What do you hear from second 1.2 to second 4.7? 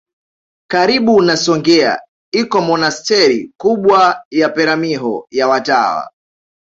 na Songea iko monasteri kubwa ya